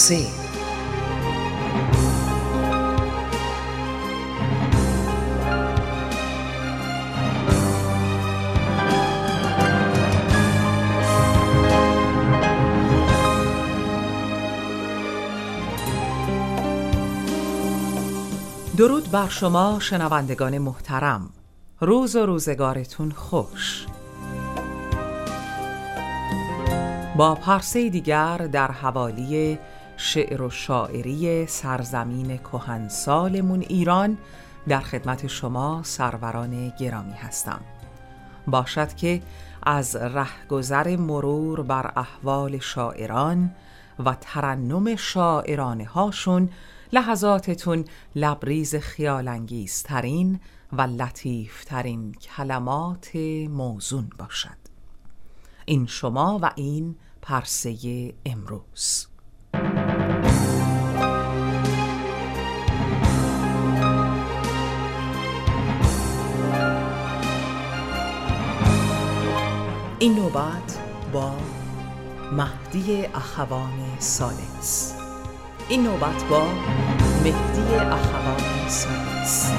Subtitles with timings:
[0.00, 0.26] سه
[18.76, 21.30] درود بر شما شنوندگان محترم.
[21.80, 23.86] روز و روزگارتون خوش.
[27.16, 29.58] با پرسه دیگر در حوالی
[30.02, 34.18] شعر و شاعری سرزمین کهنسالمون ایران
[34.68, 37.60] در خدمت شما سروران گرامی هستم.
[38.46, 39.22] باشد که
[39.62, 43.54] از رهگذر مرور بر احوال شاعران
[44.04, 46.50] و ترنم شاعرانه هاشون
[46.92, 50.40] لحظاتتون لبریز خیالانگیزترین
[50.72, 53.16] و لطیفترین کلمات
[53.50, 54.60] موزون باشد.
[55.64, 59.09] این شما و این پرسه امروز.
[70.00, 70.78] این نوبت
[71.12, 71.32] با
[72.32, 74.94] مهدی اخوان سالس
[75.68, 76.46] این نوبت با
[77.24, 79.52] مهدی اخوان سالس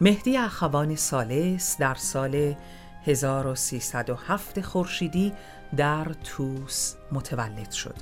[0.00, 2.54] مهدی اخوان سالس در سال
[3.06, 5.32] 1307 خورشیدی
[5.76, 7.96] در توس متولد شد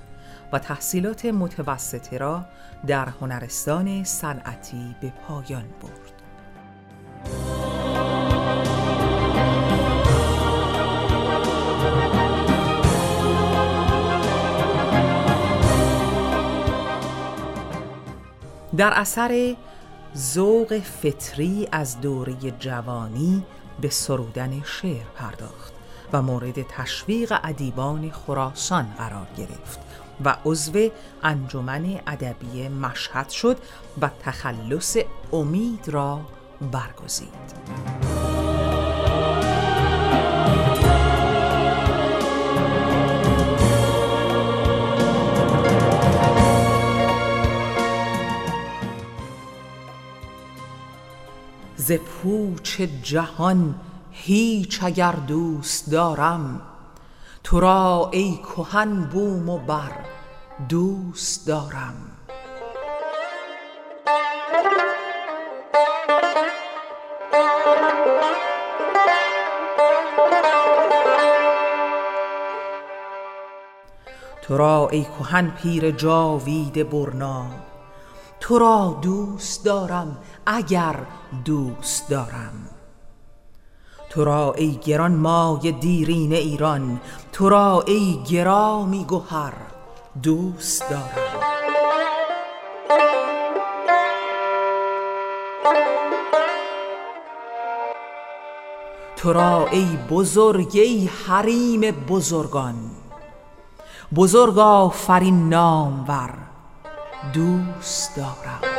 [0.53, 2.45] و تحصیلات متوسطه را
[2.87, 6.15] در هنرستان صنعتی به پایان برد.
[18.77, 19.57] در اثر
[20.17, 23.45] ذوق فطری از دوره جوانی
[23.81, 25.73] به سرودن شعر پرداخت
[26.13, 29.79] و مورد تشویق ادیبان خراسان قرار گرفت
[30.25, 30.89] و عضو
[31.23, 33.57] انجمن ادبی مشهد شد
[34.01, 34.97] و تخلص
[35.33, 36.21] امید را
[36.73, 38.04] برگزید.
[51.87, 53.75] ز پوچ جهان
[54.11, 56.61] هیچ اگر دوست دارم.
[57.43, 59.93] تو را ای کهن بوم و بر
[60.69, 61.95] دوست دارم.
[74.43, 77.74] تو را ای کهن پیر جاوید برنا
[78.45, 80.17] تو را دوست دارم
[80.47, 80.97] اگر
[81.45, 82.53] دوست دارم.
[84.11, 87.01] تو را ای گران مایه دیرینه ایران
[87.33, 89.53] تو را ای گرامی گهر
[90.23, 91.41] دوست دارم.
[99.17, 102.91] تو را ای بزرگ ای حریم بزرگان
[104.15, 106.54] بزرگ آفرین نامور.
[107.33, 108.74] دوست دارم.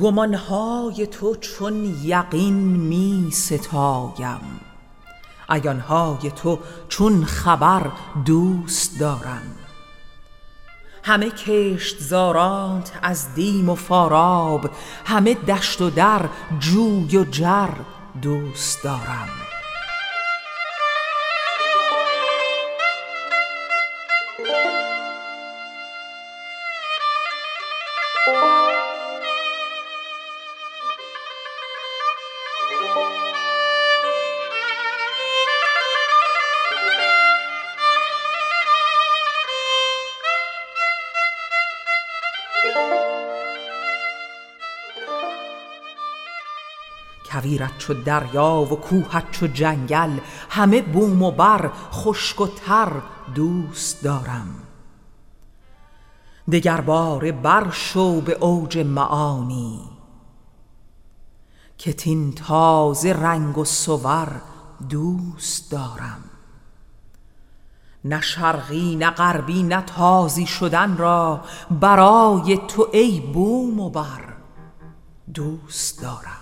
[0.00, 4.60] گمانهای تو چون یقین می ستایم.
[5.48, 7.92] عیانهای تو چون خبر
[8.24, 9.42] دوست دارم.
[11.02, 14.70] همه کشتزارانت از دیم و فاراب
[15.04, 17.70] همه دشت و در جوی و جر
[18.22, 19.28] دوست دارم.
[47.30, 50.18] کویرت چو دریا و کوهت چو جنگل
[50.50, 52.92] همه بوم و بر خشک و تر
[53.34, 54.54] دوست دارم.
[56.52, 59.80] دگر باره برشو به اوج معانی
[61.78, 64.40] که تین تازه رنگ و سور
[64.88, 66.24] دوست دارم.
[68.04, 71.40] نه شرقی نه غربی نه تازی شدن را
[71.80, 74.34] برای تو ای بوم و بر
[75.34, 76.39] دوست دارم.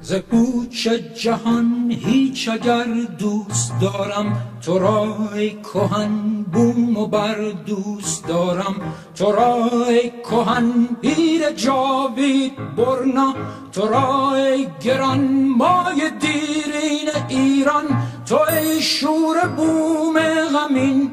[0.00, 0.88] ز پوچ
[1.22, 2.84] جهان هیچ اگر
[3.18, 8.74] دوست دارم تو را ای کهن بوم و بر دوست دارم.
[9.14, 13.34] تو را ای کهن پیر جاوید برنا
[13.72, 17.84] تو را ای گران مای دیرین ایران.
[18.26, 20.18] تو ای شور بوم
[20.54, 21.10] غمین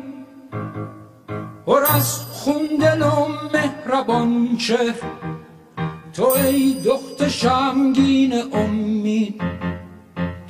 [1.66, 5.02] پر از خوندل و مهربان چهر.
[6.16, 9.42] تو ای دخت شمگین امید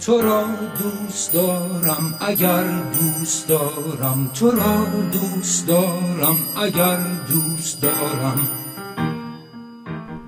[0.06, 0.46] تو را
[0.82, 8.48] دوست دارم اگر دوست دارم تو را دوست دارم اگر دوست دارم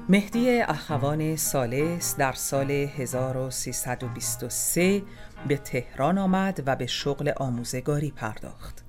[0.09, 5.03] مهدی اخوان سالس در سال 1323
[5.47, 8.83] به تهران آمد و به شغل آموزگاری پرداخت.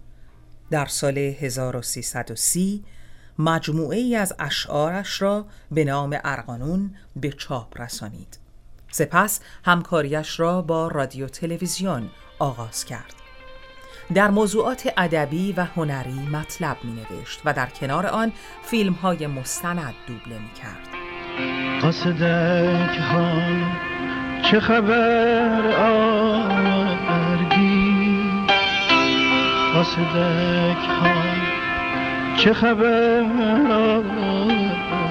[0.71, 2.85] در سال 1330
[3.39, 8.39] مجموعه ای از اشعارش را به نام ارقانون به چاپ رسانید.
[8.91, 13.15] سپس همکاریش را با رادیو تلویزیون آغاز کرد.
[14.15, 18.33] در موضوعات ادبی و هنری مطلب می نوشت و در کنار آن
[18.63, 20.89] فیلم های مستند دوبله می کرد
[24.51, 27.39] چه خبر آوردی
[29.75, 31.28] قصدک ها
[32.39, 33.25] چه خبر
[33.71, 35.09] آوردی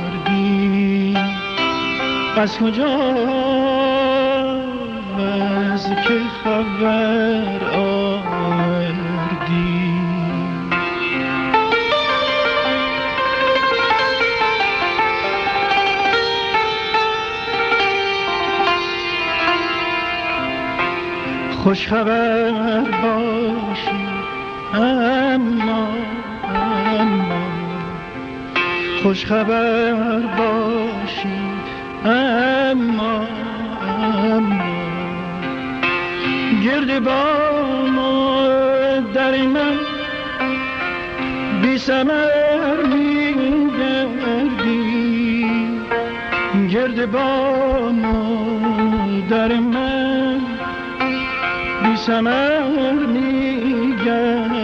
[2.38, 2.85] از کجا
[5.74, 9.18] از که خبر آوردی؟
[21.63, 24.07] خوش خبر باشی
[24.73, 25.88] اما
[29.03, 31.38] خوش خبر باشی
[32.05, 33.27] اما
[34.31, 34.61] اما
[36.63, 37.23] گرد با
[37.95, 38.47] ما
[39.13, 39.77] در من
[41.61, 43.33] بی سمر می
[43.79, 45.45] گردی.
[46.71, 47.91] گرد با
[49.29, 50.39] در من
[51.83, 54.56] بی سمر می گردی.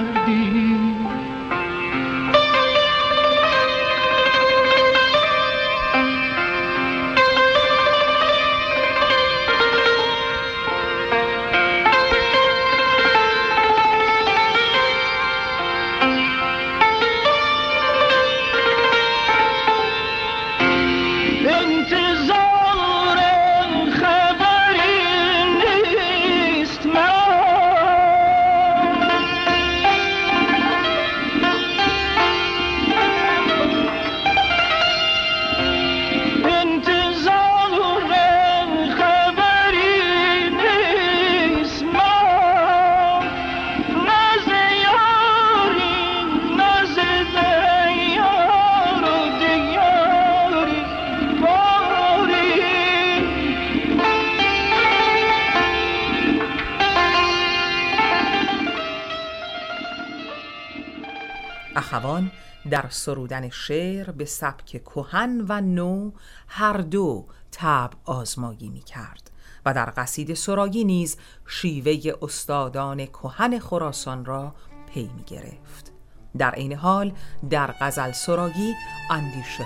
[61.94, 62.31] اخوان
[62.69, 66.12] در سرودن شعر به سبک کهن و نو
[66.47, 69.31] هر دو تب آزمایی می کرد
[69.66, 74.56] و در قصید سرایی نیز شیوه استادان کهن خراسان را
[74.94, 75.92] پی می گرفت
[76.38, 77.14] در این حال
[77.50, 78.73] در غزل سرایی
[79.09, 79.66] اندیشه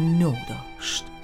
[0.00, 1.15] نو داشت.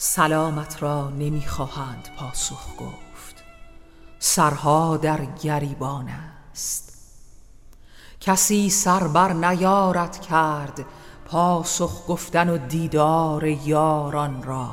[0.00, 3.44] سلامت را نمی‌خواهند پاسخ گفت.
[4.18, 6.08] سرها در گریبان
[6.52, 6.92] است.
[8.20, 10.86] کسی سر بر نیارد کرد
[11.26, 14.72] پاسخ گفتن و دیدار یاران را.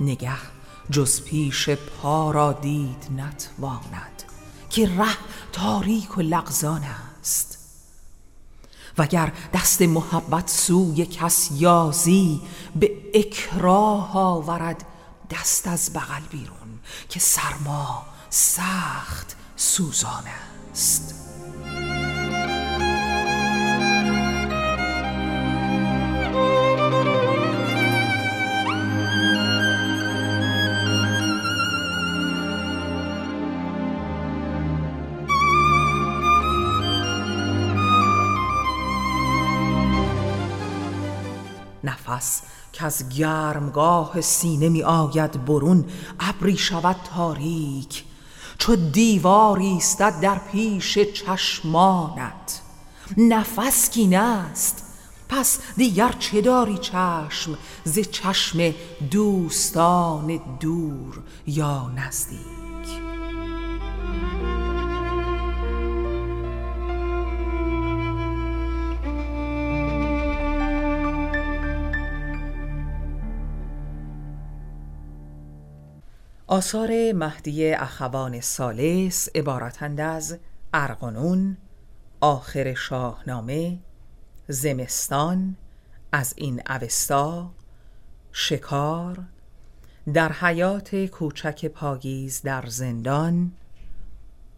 [0.00, 0.59] نگه
[0.90, 4.22] جز پیش پا را دید نتواند
[4.70, 5.16] که ره
[5.52, 6.82] تاریک و لغزان
[7.20, 7.58] است.
[8.98, 12.40] وگر دست محبت سوی کس یازی
[12.76, 14.84] به اکراه آورد
[15.30, 20.24] دست از بغل بیرون که سرما سخت سوزان
[20.72, 21.29] است.
[42.10, 45.84] نفس که از گرمگاه سینه می آید برون
[46.20, 48.04] ابری شود تاریک.
[48.58, 52.60] چو دیواری استد در پیش چشمانت.
[53.16, 54.84] نفس کین است
[55.28, 58.74] پس دیگر چه داری چشم؟ ز چشم
[59.10, 62.59] دوستان دور یا نزدیک.
[76.52, 80.38] آثار مهدی اخوان سالس عبارتند از
[80.74, 81.56] ارغنون
[82.20, 83.78] آخر شاهنامه
[84.48, 85.56] زمستان
[86.12, 87.50] از این اوستا
[88.32, 89.18] شکار
[90.14, 93.52] در حیات کوچک پاگیز در زندان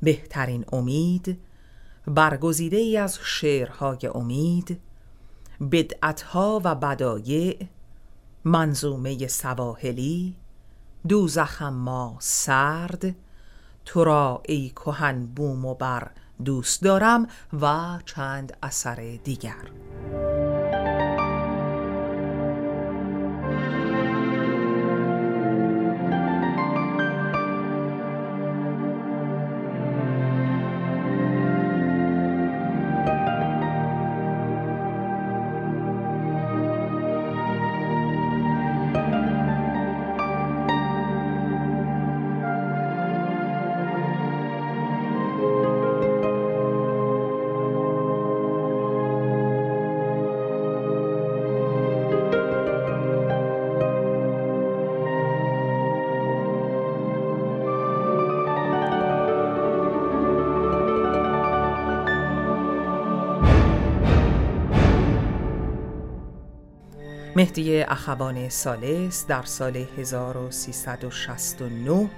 [0.02, 1.40] بهترین امید
[2.06, 4.80] برگزیده ای از شعرهای امید
[5.72, 7.66] بدعتها و بدایع
[8.44, 10.41] منظومه سواحلی
[11.08, 13.14] دوزخم ما سرد.
[13.84, 16.10] تو را ای کهن بوم و بر
[16.44, 17.26] دوست دارم
[17.60, 19.70] و چند اثر دیگر.
[67.42, 72.08] مهدی اخوان سالس در سال 1369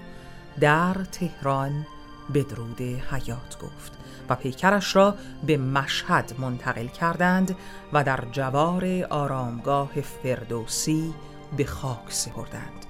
[0.61, 1.87] در تهران
[2.35, 3.93] بدرود حیات گفت
[4.28, 5.14] و پیکرش را
[5.47, 7.57] به مشهد منتقل کردند
[7.93, 11.14] و در جوار آرامگاه فردوسی
[11.57, 12.83] به خاک سپردند.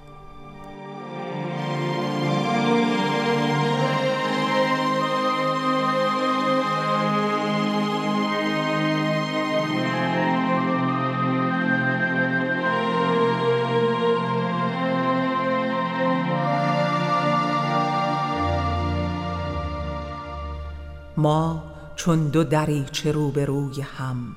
[21.24, 21.62] ما
[21.96, 24.36] چون دو دریچه روبروی هم.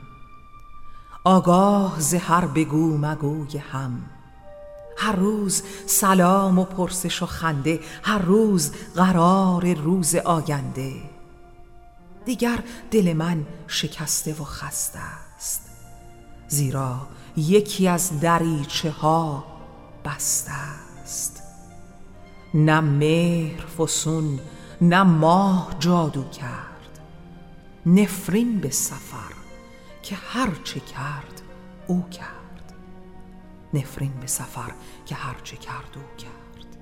[1.24, 4.06] آگاه ز هر بگو مگوی هم.
[4.98, 10.94] هر روز سلام و پرسش و خنده هر روز قرار روز آینده.
[12.26, 12.60] دیگر
[12.92, 15.00] دل من شکسته و خسته
[15.36, 15.62] است
[16.48, 19.44] زیرا یکی از دریچه ها
[20.06, 20.52] بسته
[21.04, 21.44] است.
[22.54, 24.40] نه مهر فسون
[24.82, 26.77] نه ماه جادو کرد
[27.88, 29.34] نفرین به سفر
[30.04, 31.42] که هر چه کرد
[31.88, 32.74] او کرد.
[33.74, 34.72] نفرین به سفر
[35.06, 36.78] که هر چه کرد او کرد.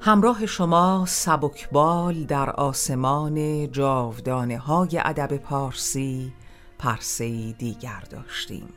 [0.00, 6.32] همراه شما سبکبال در آسمان جاودانه های ادب پارسی
[6.78, 8.68] پرسه دیگر داشتیم.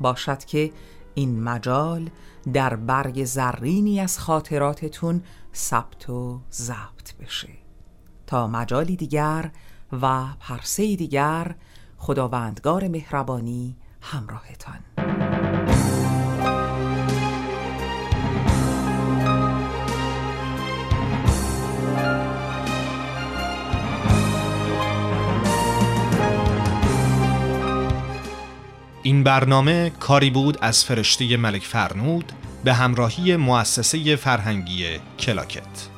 [0.00, 0.72] باشد که
[1.18, 2.10] این مجال
[2.52, 5.22] در برگ زرینی از خاطراتتون
[5.54, 7.48] ثبت و ضبط بشه.
[8.26, 9.50] تا مجالی دیگر
[9.92, 11.54] و پرسه دیگر
[11.98, 14.95] خداوندگار مهربانی همراهتان.
[29.06, 32.32] این برنامه کاری بود از فرشته ملک فرنود
[32.64, 34.84] به همراهی مؤسسه فرهنگی
[35.18, 35.95] کلاکت.